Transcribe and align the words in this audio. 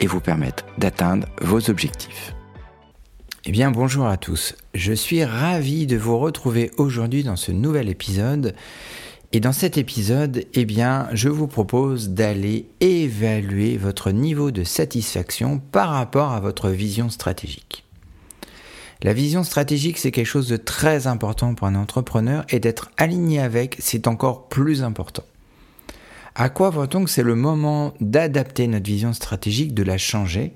et 0.00 0.06
vous 0.06 0.20
permettre 0.20 0.64
d'atteindre 0.78 1.28
vos 1.40 1.70
objectifs. 1.70 2.34
Eh 3.44 3.52
bien 3.52 3.70
bonjour 3.70 4.06
à 4.06 4.16
tous, 4.16 4.54
je 4.74 4.92
suis 4.92 5.24
ravi 5.24 5.86
de 5.86 5.96
vous 5.96 6.18
retrouver 6.18 6.70
aujourd'hui 6.76 7.22
dans 7.22 7.36
ce 7.36 7.52
nouvel 7.52 7.88
épisode. 7.88 8.54
Et 9.32 9.38
dans 9.38 9.52
cet 9.52 9.78
épisode, 9.78 10.44
eh 10.54 10.64
bien, 10.64 11.08
je 11.12 11.28
vous 11.28 11.46
propose 11.46 12.08
d'aller 12.08 12.66
évaluer 12.80 13.76
votre 13.76 14.10
niveau 14.10 14.50
de 14.50 14.64
satisfaction 14.64 15.60
par 15.60 15.90
rapport 15.90 16.32
à 16.32 16.40
votre 16.40 16.68
vision 16.68 17.10
stratégique. 17.10 17.84
La 19.02 19.12
vision 19.12 19.44
stratégique, 19.44 19.98
c'est 19.98 20.10
quelque 20.10 20.26
chose 20.26 20.48
de 20.48 20.56
très 20.56 21.06
important 21.06 21.54
pour 21.54 21.68
un 21.68 21.76
entrepreneur 21.76 22.44
et 22.48 22.58
d'être 22.58 22.90
aligné 22.96 23.40
avec, 23.40 23.76
c'est 23.78 24.08
encore 24.08 24.48
plus 24.48 24.82
important. 24.82 25.22
À 26.34 26.48
quoi 26.48 26.70
voit-on 26.70 27.04
que 27.04 27.10
c'est 27.10 27.22
le 27.22 27.34
moment 27.34 27.94
d'adapter 28.00 28.66
notre 28.66 28.86
vision 28.86 29.12
stratégique, 29.12 29.74
de 29.74 29.82
la 29.82 29.98
changer? 29.98 30.54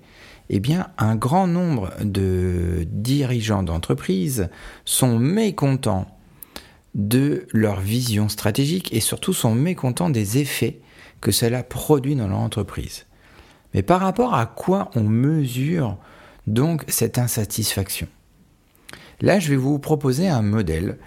Eh 0.50 0.60
bien, 0.60 0.88
un 0.98 1.16
grand 1.16 1.46
nombre 1.46 1.90
de 2.02 2.86
dirigeants 2.90 3.62
d'entreprise 3.62 4.50
sont 4.84 5.18
mécontents 5.18 6.06
de 6.94 7.46
leur 7.52 7.80
vision 7.80 8.28
stratégique 8.28 8.92
et 8.92 9.00
surtout 9.00 9.32
sont 9.32 9.54
mécontents 9.54 10.10
des 10.10 10.38
effets 10.38 10.80
que 11.20 11.32
cela 11.32 11.62
produit 11.62 12.14
dans 12.14 12.28
leur 12.28 12.38
entreprise. 12.38 13.06
Mais 13.72 13.82
par 13.82 14.00
rapport 14.00 14.34
à 14.34 14.46
quoi 14.46 14.90
on 14.94 15.02
mesure 15.02 15.96
donc 16.46 16.84
cette 16.86 17.18
insatisfaction? 17.18 18.06
Là, 19.20 19.40
je 19.40 19.48
vais 19.48 19.56
vous 19.56 19.78
proposer 19.78 20.28
un 20.28 20.42
modèle, 20.42 20.98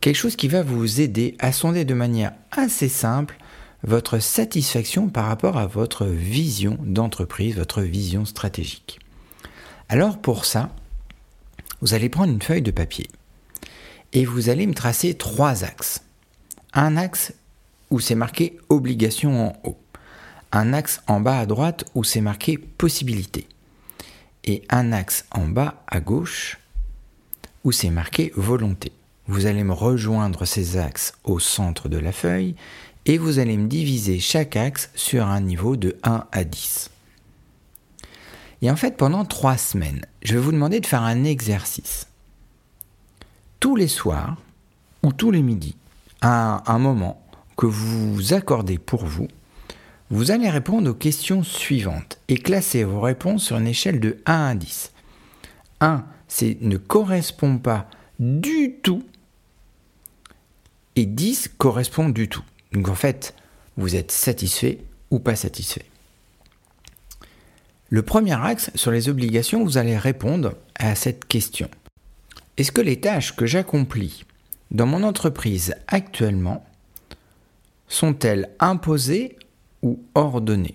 quelque 0.00 0.16
chose 0.16 0.36
qui 0.36 0.48
va 0.48 0.62
vous 0.62 1.00
aider 1.00 1.36
à 1.38 1.52
sonder 1.52 1.84
de 1.84 1.94
manière 1.94 2.32
assez 2.50 2.88
simple 2.88 3.36
votre 3.82 4.18
satisfaction 4.18 5.08
par 5.08 5.26
rapport 5.26 5.58
à 5.58 5.66
votre 5.66 6.06
vision 6.06 6.78
d'entreprise, 6.82 7.56
votre 7.56 7.82
vision 7.82 8.24
stratégique. 8.24 8.98
Alors 9.88 10.18
pour 10.18 10.44
ça, 10.44 10.70
vous 11.80 11.94
allez 11.94 12.08
prendre 12.08 12.32
une 12.32 12.42
feuille 12.42 12.62
de 12.62 12.70
papier 12.70 13.08
et 14.12 14.24
vous 14.24 14.48
allez 14.48 14.66
me 14.66 14.74
tracer 14.74 15.14
trois 15.14 15.64
axes. 15.64 16.02
Un 16.72 16.96
axe 16.96 17.32
où 17.90 18.00
c'est 18.00 18.14
marqué 18.14 18.58
obligation 18.68 19.48
en 19.48 19.56
haut. 19.64 19.78
Un 20.52 20.72
axe 20.72 21.02
en 21.06 21.20
bas 21.20 21.38
à 21.38 21.46
droite 21.46 21.84
où 21.94 22.04
c'est 22.04 22.20
marqué 22.20 22.58
possibilité. 22.58 23.46
Et 24.44 24.62
un 24.70 24.92
axe 24.92 25.26
en 25.32 25.46
bas 25.46 25.82
à 25.86 26.00
gauche 26.00 26.58
où 27.64 27.72
c'est 27.72 27.90
marqué 27.90 28.32
volonté. 28.36 28.92
Vous 29.28 29.46
allez 29.46 29.64
me 29.64 29.72
rejoindre 29.72 30.44
ces 30.44 30.76
axes 30.76 31.14
au 31.24 31.38
centre 31.40 31.88
de 31.88 31.98
la 31.98 32.12
feuille 32.12 32.54
et 33.06 33.18
vous 33.18 33.38
allez 33.38 33.56
me 33.56 33.68
diviser 33.68 34.18
chaque 34.18 34.56
axe 34.56 34.90
sur 34.94 35.26
un 35.26 35.40
niveau 35.40 35.76
de 35.76 35.96
1 36.02 36.26
à 36.32 36.44
10. 36.44 36.90
Et 38.62 38.70
en 38.70 38.76
fait, 38.76 38.96
pendant 38.96 39.24
trois 39.24 39.56
semaines, 39.56 40.04
je 40.22 40.34
vais 40.34 40.40
vous 40.40 40.52
demander 40.52 40.80
de 40.80 40.86
faire 40.86 41.02
un 41.02 41.24
exercice. 41.24 42.08
Tous 43.60 43.76
les 43.76 43.88
soirs 43.88 44.36
ou 45.04 45.12
tous 45.12 45.30
les 45.30 45.42
midis, 45.42 45.76
à 46.20 46.70
un 46.70 46.78
moment 46.78 47.22
que 47.56 47.66
vous 47.66 48.34
accordez 48.34 48.78
pour 48.78 49.06
vous, 49.06 49.28
vous 50.10 50.30
allez 50.30 50.50
répondre 50.50 50.90
aux 50.90 50.94
questions 50.94 51.42
suivantes 51.44 52.18
et 52.28 52.36
classer 52.36 52.84
vos 52.84 53.00
réponses 53.00 53.44
sur 53.44 53.56
une 53.56 53.66
échelle 53.66 54.00
de 54.00 54.18
1 54.26 54.46
à 54.46 54.54
10. 54.54 54.92
1, 55.80 56.04
c'est 56.26 56.58
ne 56.60 56.76
correspond 56.76 57.58
pas 57.58 57.88
du 58.18 58.76
tout 58.82 59.04
et 60.96 61.06
10 61.06 61.50
correspond 61.56 62.08
du 62.08 62.28
tout. 62.28 62.42
Donc 62.72 62.88
en 62.88 62.94
fait, 62.94 63.34
vous 63.76 63.96
êtes 63.96 64.12
satisfait 64.12 64.78
ou 65.10 65.18
pas 65.18 65.36
satisfait. 65.36 65.84
Le 67.88 68.02
premier 68.02 68.32
axe 68.32 68.70
sur 68.74 68.90
les 68.90 69.08
obligations, 69.08 69.62
vous 69.62 69.78
allez 69.78 69.96
répondre 69.96 70.54
à 70.74 70.94
cette 70.94 71.24
question. 71.26 71.68
Est-ce 72.56 72.72
que 72.72 72.80
les 72.80 73.00
tâches 73.00 73.36
que 73.36 73.46
j'accomplis 73.46 74.24
dans 74.70 74.86
mon 74.86 75.02
entreprise 75.04 75.74
actuellement 75.86 76.66
sont-elles 77.86 78.50
imposées 78.58 79.36
ou 79.82 80.00
ordonnées? 80.14 80.74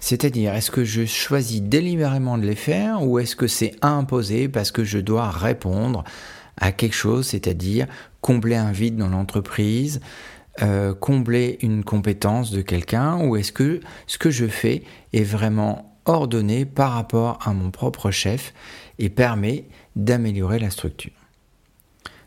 C'est-à-dire, 0.00 0.54
est-ce 0.54 0.70
que 0.70 0.84
je 0.84 1.04
choisis 1.04 1.60
délibérément 1.60 2.38
de 2.38 2.46
les 2.46 2.56
faire 2.56 3.06
ou 3.06 3.18
est-ce 3.18 3.36
que 3.36 3.46
c'est 3.46 3.76
imposé 3.82 4.48
parce 4.48 4.70
que 4.70 4.84
je 4.84 4.98
dois 4.98 5.30
répondre 5.30 6.02
à 6.56 6.72
quelque 6.72 6.94
chose, 6.94 7.28
c'est-à-dire 7.28 7.86
combler 8.20 8.56
un 8.56 8.72
vide 8.72 8.96
dans 8.96 9.08
l'entreprise, 9.08 10.00
euh, 10.60 10.92
combler 10.92 11.58
une 11.62 11.82
compétence 11.82 12.50
de 12.50 12.60
quelqu'un 12.60 13.24
ou 13.24 13.36
est-ce 13.36 13.52
que 13.52 13.80
ce 14.06 14.18
que 14.18 14.30
je 14.30 14.46
fais 14.46 14.82
est 15.14 15.22
vraiment 15.22 15.96
ordonné 16.04 16.66
par 16.66 16.92
rapport 16.92 17.38
à 17.42 17.54
mon 17.54 17.70
propre 17.70 18.10
chef 18.10 18.52
et 18.98 19.08
permet 19.08 19.64
d'améliorer 19.96 20.58
la 20.58 20.70
structure? 20.70 21.12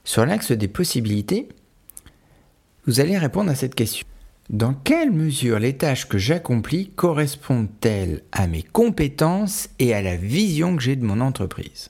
Sur 0.03 0.25
l'axe 0.25 0.51
des 0.51 0.67
possibilités, 0.67 1.49
vous 2.87 2.99
allez 2.99 3.17
répondre 3.17 3.51
à 3.51 3.55
cette 3.55 3.75
question. 3.75 4.07
Dans 4.49 4.73
quelle 4.73 5.11
mesure 5.11 5.57
les 5.57 5.75
tâches 5.75 6.07
que 6.07 6.19
j'accomplis 6.19 6.91
correspondent-elles 6.95 8.21
à 8.31 8.45
mes 8.45 8.61
compétences 8.61 9.69
et 9.79 9.93
à 9.93 10.03
la 10.03 10.15
vision 10.15 10.75
que 10.75 10.83
j'ai 10.83 10.95
de 10.95 11.05
mon 11.05 11.19
entreprise? 11.19 11.89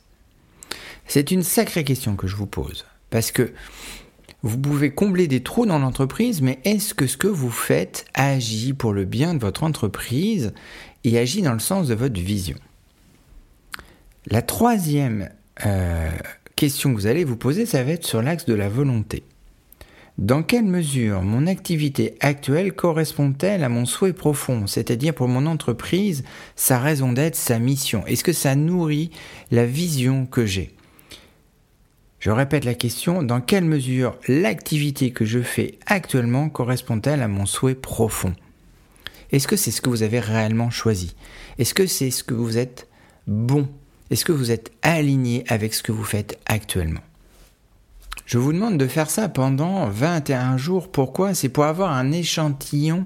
C'est 1.07 1.31
une 1.31 1.44
sacrée 1.44 1.84
question 1.84 2.16
que 2.16 2.28
je 2.28 2.35
vous 2.35 2.47
pose. 2.47 2.85
Parce 3.09 3.31
que 3.31 3.53
vous 4.46 4.60
pouvez 4.60 4.92
combler 4.92 5.28
des 5.28 5.42
trous 5.42 5.66
dans 5.66 5.80
l'entreprise, 5.80 6.44
mais 6.44 6.60
est-ce 6.66 6.94
que 6.94 7.08
ce 7.08 7.18
que 7.18 7.28
vous 7.28 7.50
faites 7.50 8.06
agit 8.14 8.74
pour 8.74 8.94
le 8.94 9.04
bien 9.04 9.34
de 9.34 9.40
votre 9.40 9.64
entreprise 9.64 10.54
et 11.04 11.18
agit 11.18 11.42
dans 11.42 11.54
le 11.54 11.60
sens 11.60 11.88
de 11.88 11.96
votre 11.96 12.22
vision? 12.22 12.58
La 14.28 14.44
troisième 14.44 15.32
euh, 15.66 16.12
question 16.56 16.92
que 16.92 16.96
vous 16.96 17.08
allez 17.08 17.24
vous 17.24 17.38
poser, 17.38 17.66
ça 17.66 17.84
va 17.84 17.94
être 17.94 18.06
sur 18.06 18.22
l'axe 18.22 18.46
de 18.46 18.54
la 18.54 18.70
volonté. 18.70 19.24
Dans 20.20 20.44
quelle 20.44 20.66
mesure 20.66 21.24
mon 21.24 21.48
activité 21.48 22.16
actuelle 22.20 22.74
correspond-elle 22.74 23.64
à 23.64 23.70
mon 23.70 23.86
souhait 23.86 24.14
profond, 24.14 24.68
c'est-à-dire 24.68 25.16
pour 25.16 25.28
mon 25.28 25.48
entreprise, 25.48 26.24
sa 26.56 26.78
raison 26.78 27.14
d'être, 27.14 27.36
sa 27.36 27.58
mission? 27.58 28.06
Est-ce 28.06 28.24
que 28.24 28.32
ça 28.32 28.56
nourrit 28.56 29.10
la 29.50 29.66
vision 29.66 30.28
que 30.28 30.46
j'ai? 30.46 30.76
Je 32.25 32.31
répète 32.31 32.66
la 32.66 32.74
question, 32.74 33.22
dans 33.22 33.40
quelle 33.40 33.66
mesure 33.66 34.18
l'activité 34.28 35.12
que 35.12 35.25
je 35.25 35.44
fais 35.44 35.78
actuellement 35.86 36.50
correspond-elle 36.50 37.22
à 37.22 37.28
mon 37.28 37.46
souhait 37.46 37.75
profond? 37.75 38.34
Est-ce 39.31 39.47
que 39.47 39.56
c'est 39.56 39.69
ce 39.69 39.80
que 39.80 39.91
vous 39.91 40.02
avez 40.02 40.19
réellement 40.19 40.72
choisi? 40.72 41.16
Est-ce 41.59 41.75
que 41.75 41.85
c'est 41.85 42.09
ce 42.09 42.24
que 42.24 42.34
vous 42.34 42.58
êtes 42.58 42.88
bon? 43.28 43.69
Est-ce 44.09 44.25
que 44.25 44.31
vous 44.31 44.50
êtes 44.50 44.72
aligné 44.81 45.44
avec 45.50 45.75
ce 45.75 45.84
que 45.84 45.91
vous 45.91 46.03
faites 46.03 46.40
actuellement? 46.47 47.03
Je 48.25 48.40
vous 48.40 48.53
demande 48.53 48.80
de 48.80 48.88
faire 48.88 49.12
ça 49.12 49.30
pendant 49.30 49.88
21 49.88 50.58
jours. 50.58 50.91
Pourquoi? 50.91 51.35
C'est 51.35 51.50
pour 51.50 51.66
avoir 51.66 51.91
un 51.91 52.12
échantillon 52.12 53.05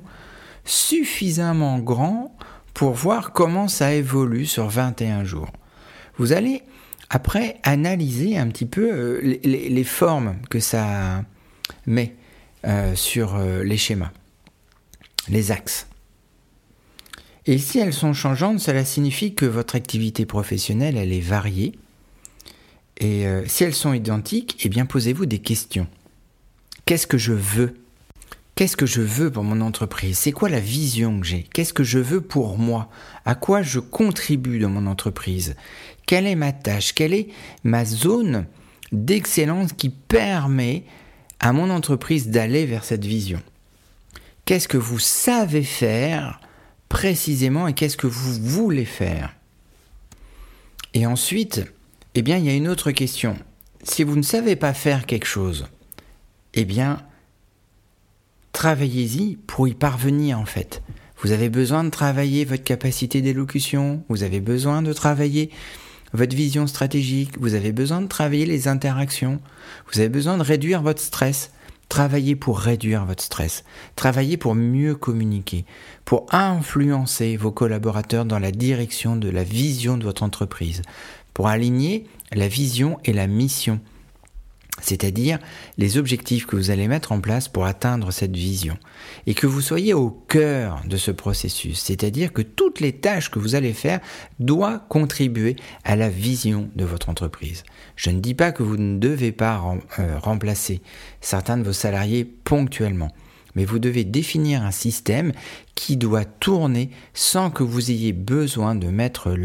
suffisamment 0.63 1.79
grand 1.79 2.33
pour 2.73 2.93
voir 2.93 3.33
comment 3.33 3.67
ça 3.67 3.93
évolue 3.93 4.45
sur 4.45 4.69
21 4.69 5.25
jours. 5.25 5.51
Vous 6.17 6.31
allez 6.31 6.63
après, 7.09 7.59
analyser 7.63 8.37
un 8.37 8.47
petit 8.49 8.67
peu 8.67 8.91
euh, 8.91 9.39
les, 9.43 9.83
formes 9.83 10.37
que 10.49 10.59
ça 10.59 11.23
met 11.87 12.15
euh, 12.67 12.93
sur 12.95 13.35
euh, 13.35 13.63
les 13.63 13.77
schémas, 13.77 14.11
les 15.27 15.51
axes. 15.51 15.87
Et 17.47 17.57
si 17.57 17.79
elles 17.79 17.93
sont 17.93 18.13
changeantes, 18.13 18.59
cela 18.59 18.85
signifie 18.85 19.33
que 19.33 19.45
votre 19.45 19.75
activité 19.75 20.27
professionnelle, 20.27 20.97
elle 20.97 21.11
est 21.11 21.19
variée. 21.19 21.79
Et 23.01 23.25
si 23.47 23.63
elles 23.63 23.73
sont 23.73 23.93
identiques, 23.93 24.57
eh 24.65 24.69
bien 24.69 24.85
posez-vous 24.85 25.25
des 25.25 25.39
questions. 25.39 25.87
Qu'est-ce 26.85 27.07
que 27.07 27.17
je 27.17 27.31
veux? 27.31 27.75
Qu'est-ce 28.59 28.75
que 28.75 28.85
je 28.85 28.99
veux 28.99 29.31
pour 29.31 29.45
mon 29.45 29.61
entreprise? 29.61 30.17
C'est 30.17 30.33
quoi 30.33 30.49
la 30.49 30.59
vision 30.59 31.21
que 31.21 31.25
j'ai? 31.25 31.43
Qu'est-ce 31.43 31.71
que 31.71 31.85
je 31.85 31.97
veux 31.97 32.19
pour 32.19 32.57
moi? 32.57 32.89
À 33.23 33.33
quoi 33.33 33.61
je 33.61 33.79
contribue 33.79 34.59
dans 34.59 34.67
mon 34.67 34.85
entreprise? 34.85 35.55
Quelle 36.05 36.27
est 36.27 36.35
ma 36.35 36.51
tâche? 36.51 36.91
Quelle 36.91 37.13
est 37.13 37.29
ma 37.63 37.85
zone 37.85 38.47
d'excellence 38.91 39.71
qui 39.71 39.87
permet 39.87 40.83
à 41.39 41.53
mon 41.53 41.69
entreprise 41.69 42.27
d'aller 42.27 42.65
vers 42.65 42.83
cette 42.83 43.05
vision? 43.05 43.41
Qu'est-ce 44.43 44.67
que 44.67 44.75
vous 44.75 44.99
savez 44.99 45.63
faire 45.63 46.41
précisément 46.89 47.65
et 47.65 47.73
qu'est-ce 47.73 47.95
que 47.95 48.07
vous 48.07 48.33
voulez 48.43 48.83
faire? 48.83 49.37
Et 50.93 51.05
ensuite, 51.05 51.63
eh 52.13 52.21
bien, 52.21 52.35
il 52.35 52.43
y 52.43 52.49
a 52.49 52.55
une 52.55 52.67
autre 52.67 52.91
question. 52.91 53.37
Si 53.83 54.03
vous 54.03 54.17
ne 54.17 54.21
savez 54.21 54.57
pas 54.57 54.73
faire 54.73 55.05
quelque 55.05 55.27
chose, 55.27 55.67
eh 56.55 56.65
bien, 56.65 57.01
travaillez-y 58.51 59.37
pour 59.47 59.67
y 59.67 59.73
parvenir 59.73 60.39
en 60.39 60.45
fait. 60.45 60.81
Vous 61.21 61.31
avez 61.31 61.49
besoin 61.49 61.83
de 61.83 61.89
travailler 61.89 62.45
votre 62.45 62.63
capacité 62.63 63.21
d'élocution, 63.21 64.03
vous 64.07 64.23
avez 64.23 64.39
besoin 64.39 64.81
de 64.81 64.93
travailler 64.93 65.49
votre 66.13 66.35
vision 66.35 66.65
stratégique, 66.65 67.37
vous 67.39 67.55
avez 67.55 67.71
besoin 67.71 68.01
de 68.01 68.07
travailler 68.07 68.45
les 68.45 68.67
interactions, 68.67 69.39
vous 69.91 69.99
avez 69.99 70.09
besoin 70.09 70.37
de 70.37 70.43
réduire 70.43 70.81
votre 70.81 71.01
stress. 71.01 71.51
Travaillez 71.89 72.35
pour 72.35 72.59
réduire 72.59 73.03
votre 73.05 73.23
stress, 73.23 73.63
travaillez 73.95 74.37
pour 74.37 74.53
mieux 74.53 74.93
communiquer, 74.93 75.65
pour 76.05 76.27
influencer 76.31 77.35
vos 77.35 77.51
collaborateurs 77.51 78.25
dans 78.25 78.37
la 78.37 78.51
direction 78.51 79.15
de 79.15 79.27
la 79.27 79.43
vision 79.43 79.97
de 79.97 80.03
votre 80.03 80.21
entreprise, 80.21 80.83
pour 81.33 81.47
aligner 81.47 82.05
la 82.31 82.47
vision 82.47 82.99
et 83.05 83.13
la 83.13 83.25
mission 83.25 83.79
c'est-à-dire 84.81 85.39
les 85.77 85.97
objectifs 85.97 86.45
que 86.45 86.55
vous 86.55 86.71
allez 86.71 86.87
mettre 86.87 87.11
en 87.11 87.21
place 87.21 87.47
pour 87.47 87.65
atteindre 87.65 88.11
cette 88.11 88.35
vision, 88.35 88.77
et 89.27 89.33
que 89.33 89.47
vous 89.47 89.61
soyez 89.61 89.93
au 89.93 90.09
cœur 90.09 90.81
de 90.85 90.97
ce 90.97 91.11
processus, 91.11 91.79
c'est-à-dire 91.79 92.33
que 92.33 92.41
toutes 92.41 92.79
les 92.79 92.93
tâches 92.93 93.29
que 93.29 93.39
vous 93.39 93.55
allez 93.55 93.73
faire 93.73 93.99
doivent 94.39 94.81
contribuer 94.89 95.55
à 95.83 95.95
la 95.95 96.09
vision 96.09 96.69
de 96.75 96.85
votre 96.85 97.09
entreprise. 97.09 97.63
Je 97.95 98.09
ne 98.09 98.19
dis 98.19 98.33
pas 98.33 98.51
que 98.51 98.63
vous 98.63 98.77
ne 98.77 98.97
devez 98.97 99.31
pas 99.31 99.61
euh, 99.99 100.17
remplacer 100.19 100.81
certains 101.21 101.57
de 101.57 101.63
vos 101.63 101.73
salariés 101.73 102.25
ponctuellement, 102.25 103.11
mais 103.55 103.65
vous 103.65 103.79
devez 103.79 104.03
définir 104.03 104.63
un 104.63 104.71
système 104.71 105.31
qui 105.75 105.97
doit 105.97 106.25
tourner 106.25 106.91
sans 107.13 107.49
que 107.49 107.63
vous 107.63 107.91
ayez 107.91 108.13
besoin 108.13 108.75
de 108.75 108.87
mettre 108.87 109.35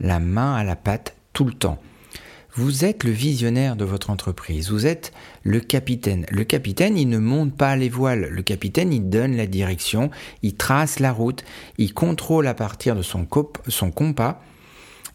la 0.00 0.20
main 0.20 0.54
à 0.54 0.64
la 0.64 0.76
pâte 0.76 1.16
tout 1.32 1.44
le 1.44 1.52
temps. 1.52 1.78
Vous 2.54 2.84
êtes 2.84 3.04
le 3.04 3.12
visionnaire 3.12 3.76
de 3.76 3.84
votre 3.84 4.10
entreprise, 4.10 4.70
vous 4.70 4.84
êtes 4.84 5.12
le 5.44 5.60
capitaine. 5.60 6.26
Le 6.30 6.42
capitaine, 6.42 6.98
il 6.98 7.08
ne 7.08 7.18
monte 7.18 7.56
pas 7.56 7.76
les 7.76 7.88
voiles, 7.88 8.26
le 8.28 8.42
capitaine, 8.42 8.92
il 8.92 9.08
donne 9.08 9.36
la 9.36 9.46
direction, 9.46 10.10
il 10.42 10.56
trace 10.56 10.98
la 10.98 11.12
route, 11.12 11.44
il 11.78 11.94
contrôle 11.94 12.48
à 12.48 12.54
partir 12.54 12.96
de 12.96 13.02
son, 13.02 13.24
compas 13.24 14.42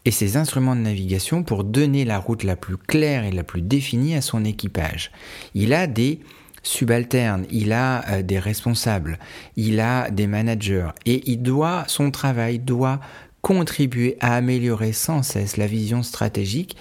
et 0.06 0.10
ses 0.10 0.38
instruments 0.38 0.74
de 0.76 0.80
navigation 0.80 1.42
pour 1.42 1.64
donner 1.64 2.06
la 2.06 2.18
route 2.18 2.42
la 2.42 2.56
plus 2.56 2.78
claire 2.78 3.24
et 3.24 3.32
la 3.32 3.44
plus 3.44 3.60
définie 3.60 4.14
à 4.14 4.22
son 4.22 4.42
équipage. 4.46 5.10
Il 5.54 5.74
a 5.74 5.86
des 5.86 6.20
subalternes, 6.62 7.44
il 7.50 7.72
a 7.72 8.02
euh, 8.08 8.22
des 8.22 8.38
responsables, 8.38 9.18
il 9.56 9.78
a 9.80 10.10
des 10.10 10.26
managers. 10.26 10.88
Et 11.04 11.30
il 11.30 11.42
doit, 11.42 11.84
son 11.86 12.10
travail 12.10 12.58
doit 12.60 12.98
contribuer 13.42 14.16
à 14.20 14.34
améliorer 14.34 14.92
sans 14.92 15.22
cesse 15.22 15.58
la 15.58 15.66
vision 15.66 16.02
stratégique 16.02 16.76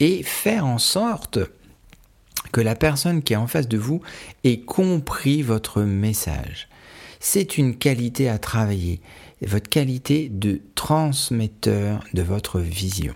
et 0.00 0.22
faire 0.22 0.66
en 0.66 0.78
sorte 0.78 1.38
que 2.52 2.60
la 2.60 2.74
personne 2.74 3.22
qui 3.22 3.32
est 3.32 3.36
en 3.36 3.46
face 3.46 3.68
de 3.68 3.78
vous 3.78 4.00
ait 4.44 4.60
compris 4.60 5.42
votre 5.42 5.82
message. 5.82 6.68
C'est 7.20 7.58
une 7.58 7.76
qualité 7.76 8.28
à 8.28 8.38
travailler, 8.38 9.00
votre 9.42 9.68
qualité 9.68 10.28
de 10.28 10.60
transmetteur 10.74 12.04
de 12.14 12.22
votre 12.22 12.60
vision. 12.60 13.14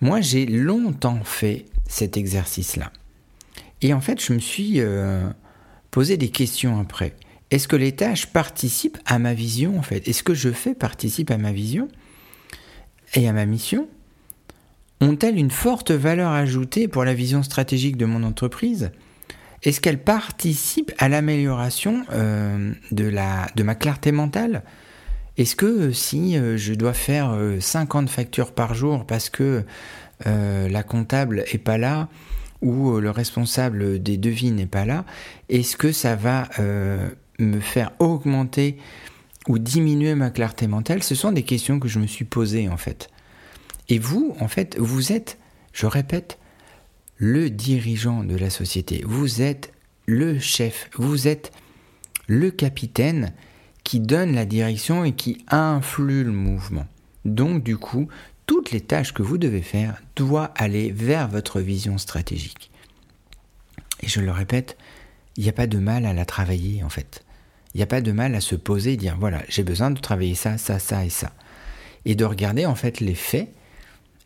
Moi, 0.00 0.20
j'ai 0.20 0.46
longtemps 0.46 1.22
fait 1.24 1.66
cet 1.88 2.16
exercice-là. 2.16 2.92
Et 3.80 3.94
en 3.94 4.00
fait, 4.00 4.24
je 4.24 4.32
me 4.32 4.38
suis 4.38 4.80
euh, 4.80 5.28
posé 5.90 6.16
des 6.16 6.30
questions 6.30 6.80
après. 6.80 7.14
Est-ce 7.50 7.68
que 7.68 7.76
les 7.76 7.92
tâches 7.92 8.26
participent 8.26 8.98
à 9.04 9.18
ma 9.18 9.34
vision 9.34 9.78
en 9.78 9.82
fait? 9.82 10.08
Est-ce 10.08 10.22
que 10.22 10.34
je 10.34 10.50
fais 10.50 10.74
participe 10.74 11.30
à 11.30 11.36
ma 11.36 11.52
vision 11.52 11.88
et 13.14 13.28
à 13.28 13.32
ma 13.32 13.44
mission? 13.44 13.88
Ont-elles 15.02 15.36
une 15.36 15.50
forte 15.50 15.90
valeur 15.90 16.30
ajoutée 16.30 16.88
pour 16.88 17.04
la 17.04 17.12
vision 17.12 17.42
stratégique 17.42 17.96
de 17.96 18.06
mon 18.06 18.22
entreprise? 18.22 18.92
Est-ce 19.62 19.80
qu'elles 19.80 20.02
participent 20.02 20.92
à 20.98 21.08
l'amélioration 21.08 22.04
euh, 22.12 22.72
de, 22.90 23.62
ma 23.62 23.74
clarté 23.74 24.12
mentale? 24.12 24.62
Est-ce 25.38 25.56
que 25.56 25.66
euh, 25.66 25.92
si 25.92 26.36
euh, 26.36 26.56
je 26.56 26.74
dois 26.74 26.92
faire 26.92 27.36
50 27.60 28.08
factures 28.08 28.52
par 28.52 28.74
jour 28.74 29.06
parce 29.06 29.28
que 29.30 29.64
la 30.24 30.84
comptable 30.84 31.42
est 31.52 31.58
pas 31.58 31.78
là 31.78 32.08
ou 32.60 33.00
le 33.00 33.10
responsable 33.10 34.00
des 34.00 34.16
devis 34.16 34.52
n'est 34.52 34.66
pas 34.66 34.84
là, 34.84 35.04
est-ce 35.48 35.76
que 35.76 35.90
ça 35.90 36.14
va 36.14 36.48
me 37.40 37.58
faire 37.58 37.90
augmenter 37.98 38.76
ou 39.48 39.58
diminuer 39.58 40.14
ma 40.14 40.30
clarté 40.30 40.68
mentale? 40.68 41.02
Ce 41.02 41.16
sont 41.16 41.32
des 41.32 41.42
questions 41.42 41.80
que 41.80 41.88
je 41.88 41.98
me 41.98 42.06
suis 42.06 42.24
posées 42.24 42.68
en 42.68 42.76
fait. 42.76 43.11
Et 43.92 43.98
vous, 43.98 44.34
en 44.40 44.48
fait, 44.48 44.78
vous 44.78 45.12
êtes, 45.12 45.36
je 45.74 45.84
répète, 45.84 46.38
le 47.18 47.50
dirigeant 47.50 48.24
de 48.24 48.34
la 48.34 48.48
société. 48.48 49.04
Vous 49.04 49.42
êtes 49.42 49.70
le 50.06 50.38
chef. 50.38 50.88
Vous 50.94 51.28
êtes 51.28 51.52
le 52.26 52.50
capitaine 52.50 53.34
qui 53.84 54.00
donne 54.00 54.34
la 54.34 54.46
direction 54.46 55.04
et 55.04 55.12
qui 55.12 55.44
influe 55.46 56.24
le 56.24 56.32
mouvement. 56.32 56.86
Donc, 57.26 57.62
du 57.62 57.76
coup, 57.76 58.08
toutes 58.46 58.70
les 58.70 58.80
tâches 58.80 59.12
que 59.12 59.22
vous 59.22 59.36
devez 59.36 59.60
faire 59.60 60.00
doivent 60.16 60.52
aller 60.56 60.90
vers 60.90 61.28
votre 61.28 61.60
vision 61.60 61.98
stratégique. 61.98 62.70
Et 64.00 64.08
je 64.08 64.22
le 64.22 64.32
répète, 64.32 64.78
il 65.36 65.42
n'y 65.42 65.50
a 65.50 65.52
pas 65.52 65.66
de 65.66 65.76
mal 65.76 66.06
à 66.06 66.14
la 66.14 66.24
travailler, 66.24 66.82
en 66.82 66.88
fait. 66.88 67.26
Il 67.74 67.76
n'y 67.76 67.84
a 67.84 67.86
pas 67.86 68.00
de 68.00 68.12
mal 68.12 68.34
à 68.34 68.40
se 68.40 68.54
poser 68.54 68.94
et 68.94 68.96
dire, 68.96 69.18
voilà, 69.20 69.42
j'ai 69.50 69.64
besoin 69.64 69.90
de 69.90 70.00
travailler 70.00 70.34
ça, 70.34 70.56
ça, 70.56 70.78
ça 70.78 71.04
et 71.04 71.10
ça. 71.10 71.34
Et 72.06 72.14
de 72.14 72.24
regarder, 72.24 72.64
en 72.64 72.74
fait, 72.74 72.98
les 73.00 73.14
faits 73.14 73.52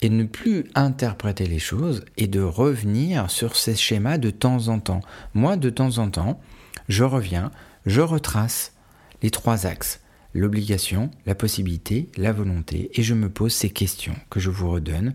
et 0.02 0.10
ne 0.10 0.25
plus 0.25 0.66
interpréter 0.75 1.46
les 1.46 1.58
choses 1.58 2.04
et 2.16 2.26
de 2.26 2.40
revenir 2.40 3.31
sur 3.31 3.56
ces 3.56 3.75
schémas 3.75 4.19
de 4.19 4.31
temps 4.31 4.69
en 4.69 4.78
temps. 4.78 5.00
Moi, 5.34 5.56
de 5.56 5.70
temps 5.70 5.98
en 5.98 6.10
temps, 6.10 6.40
je 6.88 7.04
reviens, 7.04 7.50
je 7.87 8.00
retrace 8.00 8.72
les 9.22 9.31
trois 9.31 9.66
axes, 9.66 10.00
l'obligation, 10.34 11.10
la 11.25 11.34
possibilité, 11.34 12.08
la 12.16 12.32
volonté, 12.32 12.90
et 12.94 13.02
je 13.02 13.14
me 13.14 13.31
pose 13.31 13.52
ces 13.52 13.70
questions 13.70 14.16
que 14.31 14.40
je 14.40 14.50
vous 14.50 14.70
redonne. 14.70 15.14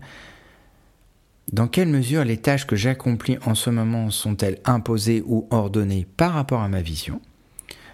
Dans 1.52 1.68
quelle 1.68 1.88
mesure 1.88 2.24
les 2.24 2.38
tâches 2.38 2.66
que 2.66 2.76
j'accomplis 2.76 3.38
en 3.44 3.54
ce 3.54 3.70
moment 3.70 4.10
sont-elles 4.10 4.60
imposées 4.64 5.22
ou 5.26 5.46
ordonnées 5.50 6.06
par 6.16 6.32
rapport 6.32 6.62
à 6.62 6.68
ma 6.68 6.82
vision? 6.82 7.20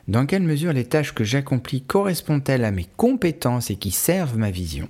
Dans 0.06 0.26
quelle 0.26 0.42
mesure 0.42 0.72
les 0.72 0.86
tâches 0.86 1.14
que 1.14 1.24
j'accomplis 1.24 1.82
correspondent-elles 1.82 2.64
à 2.64 2.70
mes 2.70 2.88
compétences 2.96 3.70
et 3.70 3.76
qui 3.76 3.90
servent 3.90 4.38
ma 4.38 4.50
vision? 4.50 4.88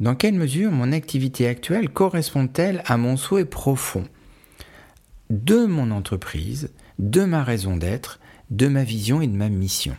Dans 0.00 0.14
quelle 0.14 0.34
mesure 0.34 0.70
mon 0.72 0.92
activité 0.92 1.46
actuelle 1.46 1.88
correspond-elle 1.88 2.82
à 2.86 2.96
mon 2.96 3.16
souhait 3.16 3.44
profond 3.44 4.04
de 5.30 5.64
mon 5.64 5.90
entreprise, 5.90 6.70
de 6.98 7.24
ma 7.24 7.42
raison 7.42 7.76
d'être, 7.76 8.20
de 8.50 8.68
ma 8.68 8.84
vision 8.84 9.20
et 9.20 9.26
de 9.26 9.36
ma 9.36 9.48
mission? 9.48 9.96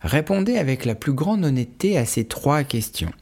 Répondez 0.00 0.56
avec 0.56 0.84
la 0.84 0.94
plus 0.94 1.12
grande 1.12 1.44
honnêteté 1.44 1.98
à 1.98 2.04
ces 2.04 2.24
trois 2.24 2.62
questions. 2.62 3.12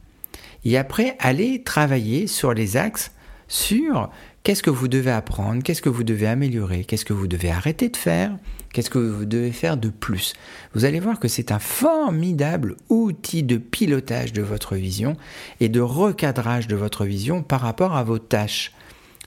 Et 0.63 0.77
après, 0.77 1.15
allez 1.19 1.63
travailler 1.63 2.27
sur 2.27 2.53
les 2.53 2.77
axes 2.77 3.11
sur 3.47 4.11
qu'est-ce 4.45 4.61
que 4.61 4.69
vous 4.69 4.87
devez 4.87 5.09
apprendre, 5.09 5.63
qu'est-ce 5.63 5.81
que 5.81 5.89
vous 5.89 6.03
devez 6.03 6.27
améliorer, 6.27 6.85
qu'est-ce 6.85 7.03
que 7.03 7.13
vous 7.13 7.27
devez 7.27 7.49
arrêter 7.49 7.89
de 7.89 7.97
faire, 7.97 8.37
qu'est-ce 8.71 8.91
que 8.91 8.99
vous 8.99 9.25
devez 9.25 9.51
faire 9.51 9.75
de 9.75 9.89
plus? 9.89 10.33
Vous 10.75 10.85
allez 10.85 10.99
voir 10.99 11.19
que 11.19 11.27
c'est 11.27 11.51
un 11.51 11.57
formidable 11.57 12.77
outil 12.89 13.41
de 13.41 13.57
pilotage 13.57 14.33
de 14.33 14.43
votre 14.43 14.75
vision 14.75 15.17
et 15.61 15.67
de 15.67 15.81
recadrage 15.81 16.67
de 16.67 16.75
votre 16.75 17.05
vision 17.05 17.41
par 17.41 17.61
rapport 17.61 17.95
à 17.95 18.03
vos 18.03 18.19
tâches. 18.19 18.71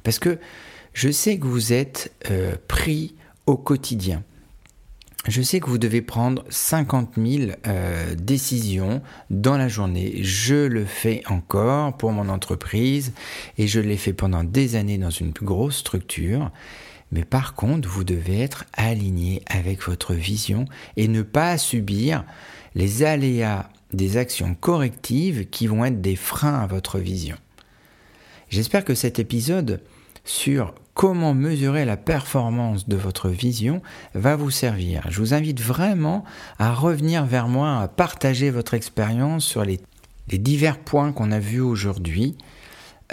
Parce 0.05 0.21
que 0.21 0.39
je 0.95 1.11
sais 1.11 1.37
que 1.37 1.49
vous 1.49 1.73
êtes 1.73 2.13
euh, 2.31 2.55
pris 2.69 3.17
au 3.47 3.57
quotidien. 3.57 4.23
Je 5.27 5.43
sais 5.43 5.61
que 5.61 5.69
vous 5.69 5.79
devez 5.79 6.01
prendre 6.01 6.45
50 6.49 7.15
000 7.17 7.53
euh, 7.67 8.15
décisions 8.15 9.03
dans 9.31 9.59
la 9.59 9.69
journée. 9.69 10.23
Je 10.23 10.55
le 10.55 10.85
fais 10.85 11.23
encore 11.27 11.97
pour 11.97 12.13
mon 12.13 12.29
entreprise 12.29 13.13
et 13.59 13.67
je 13.67 13.81
l'ai 13.81 13.97
fait 13.97 14.13
pendant 14.13 14.45
des 14.45 14.77
années 14.77 14.97
dans 14.97 15.11
une 15.11 15.33
plus 15.33 15.45
grosse 15.45 15.79
structure. 15.79 16.51
Mais 17.11 17.25
par 17.25 17.55
contre, 17.55 17.89
vous 17.89 18.05
devez 18.05 18.41
être 18.41 18.65
aligné 18.75 19.43
avec 19.47 19.83
votre 19.83 20.15
vision 20.15 20.67
et 20.97 21.09
ne 21.09 21.23
pas 21.23 21.59
subir 21.59 22.25
les 22.75 23.03
aléas 23.03 23.69
des 23.93 24.19
actions 24.19 24.55
correctives 24.55 25.49
qui 25.49 25.67
vont 25.67 25.85
être 25.85 26.01
des 26.01 26.17
freins 26.17 26.61
à 26.61 26.67
votre 26.67 26.99
vision. 26.99 27.37
J'espère 28.51 28.85
que 28.85 28.95
cet 28.95 29.19
épisode 29.19 29.81
sur 30.25 30.75
comment 30.99 31.33
mesurer 31.33 31.85
la 31.85 31.97
performance 31.97 32.89
de 32.89 32.97
votre 32.97 33.29
vision 33.29 33.83
va 34.15 34.35
vous 34.35 34.51
servir. 34.51 35.07
Je 35.09 35.21
vous 35.21 35.33
invite 35.33 35.61
vraiment 35.61 36.25
à 36.59 36.75
revenir 36.75 37.25
vers 37.25 37.47
moi, 37.47 37.79
à 37.79 37.87
partager 37.87 38.51
votre 38.51 38.75
expérience 38.75 39.45
sur 39.45 39.65
les, 39.65 39.79
divers 40.27 40.81
points 40.81 41.13
qu'on 41.13 41.31
a 41.31 41.39
vus 41.39 41.61
aujourd'hui. 41.61 42.37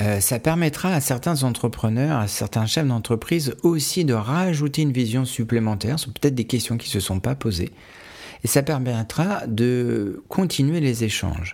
Euh, 0.02 0.20
ça 0.20 0.40
permettra 0.40 0.96
à 0.96 1.00
certains 1.00 1.44
entrepreneurs, 1.44 2.18
à 2.18 2.28
certains 2.28 2.66
chefs 2.66 2.88
d'entreprise 2.88 3.56
aussi 3.62 4.04
de 4.04 4.16
rajouter 4.16 4.82
une 4.82 4.92
vision 4.92 5.24
supplémentaire 5.24 6.00
sur 6.00 6.12
peut-être 6.12 6.34
des 6.34 6.46
questions 6.46 6.78
qui 6.78 6.90
ne 6.90 6.94
se 6.94 7.00
sont 7.00 7.20
pas 7.20 7.36
posées. 7.36 7.72
Et 8.44 8.48
ça 8.48 8.64
permettra 8.64 9.46
de 9.46 10.24
continuer 10.28 10.80
les 10.80 11.04
échanges. 11.04 11.54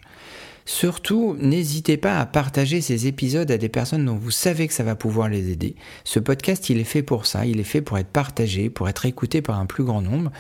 Surtout, 0.66 1.36
n'hésitez 1.40 1.98
pas 1.98 2.20
à 2.20 2.26
partager 2.26 2.82
ces 2.82 3.08
épisodes 3.08 3.50
à 3.52 3.58
des 3.58 3.70
personnes 3.70 4.06
dont 4.06 4.16
vous 4.16 4.32
savez 4.32 4.68
que 4.68 4.74
ça 4.74 4.84
va 4.84 4.96
pouvoir 4.96 5.30
les 5.30 5.52
aider. 5.52 5.76
Ce 6.04 6.20
podcast, 6.20 6.70
il 6.70 6.80
est 6.80 6.84
fait 6.86 7.04
pour 7.04 7.26
ça, 7.26 7.46
il 7.46 7.60
est 7.60 7.64
fait 7.64 7.82
pour 7.82 7.98
être 7.98 8.10
partagé, 8.10 8.70
pour 8.70 8.90
être 8.90 9.06
écouté 9.06 9.42
par 9.42 9.60
un 9.60 9.66
plus 9.66 9.84
grand 9.84 10.02
nombre. 10.02 10.32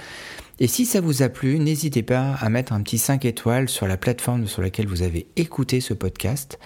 Et 0.59 0.67
si 0.67 0.85
ça 0.85 1.01
vous 1.01 1.23
a 1.23 1.29
plu, 1.29 1.57
n'hésitez 1.57 2.03
pas 2.03 2.35
à 2.39 2.49
mettre 2.49 2.73
un 2.73 2.81
petit 2.81 2.99
5 2.99 3.25
étoiles 3.25 3.67
sur 3.67 3.87
la 3.87 3.97
plateforme 3.97 4.47
sur 4.47 4.61
laquelle 4.61 4.87
vous 4.87 5.01
avez 5.01 5.27
écouté 5.35 5.81
ce 5.81 5.93
podcast 5.95 6.59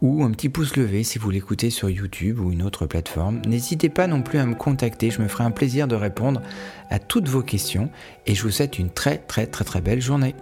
ou 0.00 0.24
un 0.24 0.32
petit 0.32 0.48
pouce 0.48 0.76
levé 0.76 1.04
si 1.04 1.18
vous 1.18 1.30
l'écoutez 1.30 1.70
sur 1.70 1.88
YouTube 1.88 2.40
ou 2.40 2.50
une 2.50 2.62
autre 2.62 2.86
plateforme. 2.86 3.40
N'hésitez 3.46 3.88
pas 3.88 4.08
non 4.08 4.22
plus 4.22 4.40
à 4.40 4.46
me 4.46 4.56
contacter, 4.56 5.10
je 5.10 5.22
me 5.22 5.28
ferai 5.28 5.44
un 5.44 5.52
plaisir 5.52 5.86
de 5.86 5.94
répondre 5.94 6.42
à 6.90 6.98
toutes 6.98 7.28
vos 7.28 7.42
questions 7.42 7.88
et 8.26 8.34
je 8.34 8.42
vous 8.42 8.50
souhaite 8.50 8.80
une 8.80 8.90
très 8.90 9.18
très 9.18 9.46
très 9.46 9.64
très 9.64 9.80
belle 9.80 10.02
journée. 10.02 10.34